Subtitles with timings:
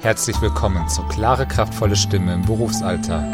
[0.00, 3.32] Herzlich willkommen zur klare, kraftvolle Stimme im Berufsalltag.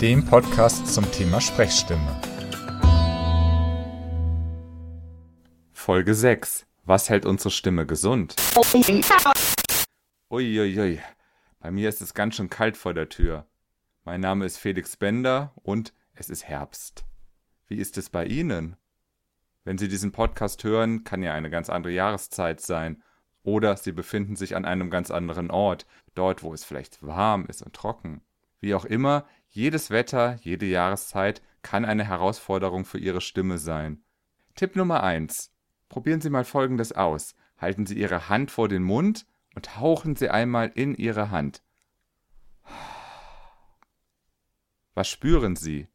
[0.00, 2.18] Dem Podcast zum Thema Sprechstimme.
[5.74, 6.66] Folge 6.
[6.84, 8.34] Was hält unsere Stimme gesund?
[10.30, 11.00] Uiuiui,
[11.60, 13.46] bei mir ist es ganz schön kalt vor der Tür.
[14.04, 17.04] Mein Name ist Felix Bender und es ist Herbst.
[17.66, 18.76] Wie ist es bei Ihnen?
[19.68, 23.02] Wenn Sie diesen Podcast hören, kann ja eine ganz andere Jahreszeit sein.
[23.42, 27.60] Oder Sie befinden sich an einem ganz anderen Ort, dort, wo es vielleicht warm ist
[27.60, 28.22] und trocken.
[28.60, 34.02] Wie auch immer, jedes Wetter, jede Jahreszeit kann eine Herausforderung für Ihre Stimme sein.
[34.54, 35.52] Tipp Nummer 1.
[35.90, 37.34] Probieren Sie mal Folgendes aus.
[37.58, 41.62] Halten Sie Ihre Hand vor den Mund und hauchen Sie einmal in Ihre Hand.
[44.94, 45.88] Was spüren Sie?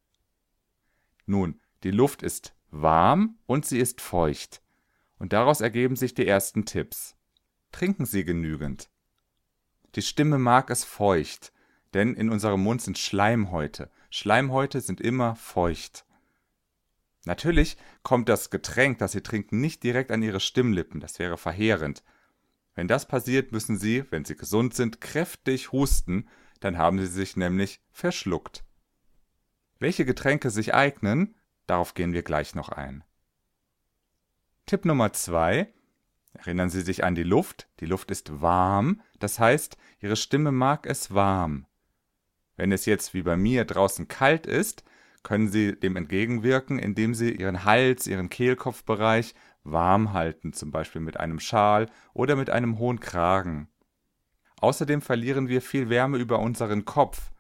[1.26, 4.62] Nun, die Luft ist warm und sie ist feucht.
[5.18, 7.16] Und daraus ergeben sich die ersten Tipps.
[7.72, 8.90] Trinken Sie genügend.
[9.96, 11.54] Die Stimme mag es feucht,
[11.94, 13.90] denn in unserem Mund sind Schleimhäute.
[14.10, 16.06] Schleimhäute sind immer feucht.
[17.26, 22.04] Natürlich kommt das Getränk, das Sie trinken, nicht direkt an Ihre Stimmlippen, das wäre verheerend.
[22.76, 26.28] Wenn das passiert, müssen Sie, wenn Sie gesund sind, kräftig husten,
[26.60, 28.66] dann haben Sie sich nämlich verschluckt.
[29.80, 31.36] Welche Getränke sich eignen,
[31.68, 33.04] Darauf gehen wir gleich noch ein.
[34.66, 35.74] Tipp Nummer zwei.
[36.34, 37.68] Erinnern Sie sich an die Luft.
[37.80, 41.68] Die Luft ist warm, das heißt, Ihre Stimme mag es warm.
[42.56, 44.84] Wenn es jetzt wie bei mir draußen kalt ist,
[45.22, 51.20] können Sie dem entgegenwirken, indem Sie Ihren Hals, Ihren Kehlkopfbereich warm halten, zum Beispiel mit
[51.20, 53.70] einem Schal oder mit einem hohen Kragen.
[54.60, 57.32] Außerdem verlieren wir viel Wärme über unseren Kopf.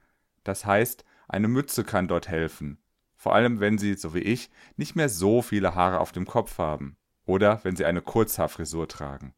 [0.43, 2.82] Das heißt, eine Mütze kann dort helfen
[3.23, 6.57] vor allem wenn sie, so wie ich, nicht mehr so viele Haare auf dem Kopf
[6.57, 9.33] haben oder wenn sie eine Kurzhaarfrisur tragen.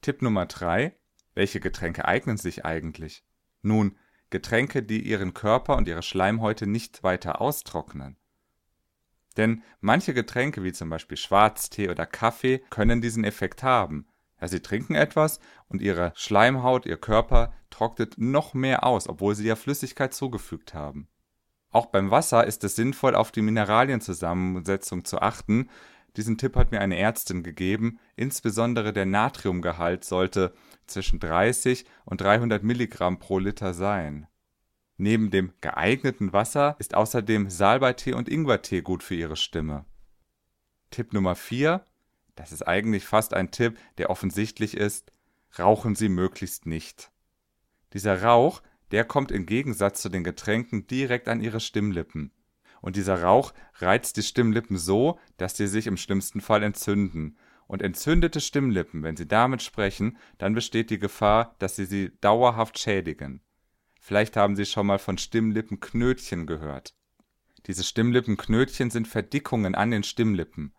[0.00, 0.92] Tipp Nummer 3.
[1.34, 3.24] Welche Getränke eignen sich eigentlich?
[3.62, 3.96] Nun,
[4.30, 8.16] Getränke, die ihren Körper und ihre Schleimhäute nicht weiter austrocknen.
[9.36, 14.08] Denn manche Getränke, wie zum Beispiel Schwarztee oder Kaffee, können diesen Effekt haben.
[14.40, 15.38] Ja, sie trinken etwas
[15.68, 21.08] und ihre Schleimhaut, ihr Körper trocknet noch mehr aus, obwohl sie ja Flüssigkeit zugefügt haben.
[21.74, 25.68] Auch beim Wasser ist es sinnvoll, auf die Mineralienzusammensetzung zu achten.
[26.16, 27.98] Diesen Tipp hat mir eine Ärztin gegeben.
[28.14, 30.54] Insbesondere der Natriumgehalt sollte
[30.86, 34.28] zwischen 30 und 300 Milligramm pro Liter sein.
[34.98, 39.84] Neben dem geeigneten Wasser ist außerdem Salbeitee und Ingwertee gut für Ihre Stimme.
[40.90, 41.84] Tipp Nummer 4.
[42.36, 45.10] Das ist eigentlich fast ein Tipp, der offensichtlich ist.
[45.58, 47.10] Rauchen Sie möglichst nicht.
[47.92, 48.62] Dieser Rauch
[48.94, 52.30] der kommt im Gegensatz zu den Getränken direkt an ihre Stimmlippen.
[52.80, 57.36] Und dieser Rauch reizt die Stimmlippen so, dass sie sich im schlimmsten Fall entzünden.
[57.66, 62.78] Und entzündete Stimmlippen, wenn sie damit sprechen, dann besteht die Gefahr, dass sie sie dauerhaft
[62.78, 63.40] schädigen.
[63.98, 66.94] Vielleicht haben Sie schon mal von Stimmlippenknötchen gehört.
[67.66, 70.72] Diese Stimmlippenknötchen sind Verdickungen an den Stimmlippen.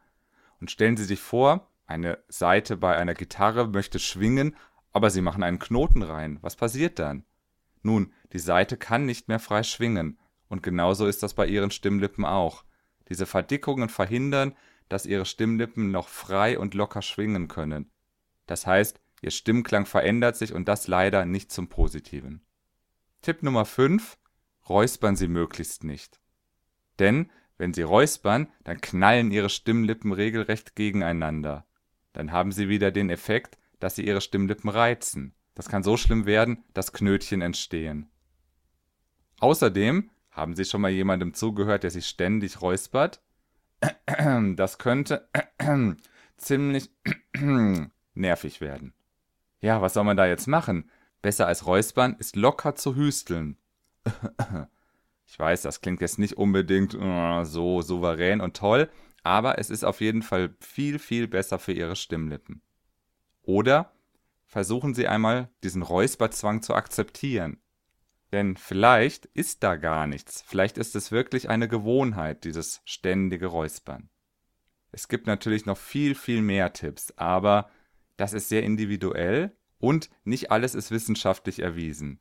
[0.62, 4.56] Und stellen Sie sich vor, eine Saite bei einer Gitarre möchte schwingen,
[4.94, 6.38] aber Sie machen einen Knoten rein.
[6.42, 7.26] Was passiert dann?
[7.86, 12.26] Nun, die Saite kann nicht mehr frei schwingen, und genauso ist das bei ihren Stimmlippen
[12.26, 12.66] auch.
[13.10, 14.56] Diese Verdickungen verhindern,
[14.90, 17.92] dass ihre Stimmlippen noch frei und locker schwingen können.
[18.48, 22.44] Das heißt, ihr Stimmklang verändert sich und das leider nicht zum Positiven.
[23.22, 24.18] Tipp Nummer 5.
[24.68, 26.20] Räuspern Sie möglichst nicht.
[26.98, 27.30] Denn,
[27.60, 31.68] wenn Sie räuspern, dann knallen Ihre Stimmlippen regelrecht gegeneinander.
[32.14, 35.36] Dann haben Sie wieder den Effekt, dass Sie Ihre Stimmlippen reizen.
[35.56, 38.10] Das kann so schlimm werden, dass Knötchen entstehen.
[39.40, 43.22] Außerdem haben Sie schon mal jemandem zugehört, der sich ständig räuspert?
[44.56, 45.28] Das könnte
[46.38, 46.92] ziemlich
[48.14, 48.94] nervig werden.
[49.62, 50.90] Ja, was soll man da jetzt machen?
[51.22, 53.58] Besser als räuspern ist locker zu hüsteln.
[55.26, 58.90] Ich weiß, das klingt jetzt nicht unbedingt äh, so souverän und toll,
[59.24, 62.62] aber es ist auf jeden Fall viel, viel besser für Ihre Stimmlippen.
[63.42, 63.95] Oder
[64.46, 67.62] versuchen Sie einmal, diesen Räusperzwang zu akzeptieren.
[68.32, 74.10] Denn vielleicht ist da gar nichts, vielleicht ist es wirklich eine Gewohnheit, dieses ständige Räuspern.
[74.92, 77.70] Es gibt natürlich noch viel, viel mehr Tipps, aber
[78.18, 82.20] das ist sehr individuell und nicht alles ist wissenschaftlich erwiesen.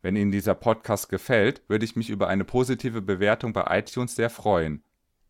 [0.00, 4.30] Wenn Ihnen dieser Podcast gefällt, würde ich mich über eine positive Bewertung bei iTunes sehr
[4.30, 4.84] freuen.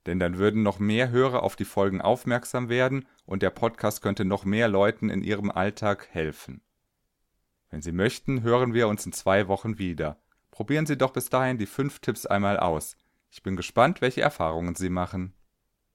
[0.04, 4.26] Denn dann würden noch mehr Hörer auf die Folgen aufmerksam werden und der Podcast könnte
[4.26, 6.60] noch mehr Leuten in ihrem Alltag helfen.
[7.70, 10.20] Wenn Sie möchten, hören wir uns in zwei Wochen wieder.
[10.50, 12.98] Probieren Sie doch bis dahin die fünf Tipps einmal aus.
[13.30, 15.32] Ich bin gespannt, welche Erfahrungen Sie machen.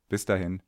[0.09, 0.63] Bis dahin.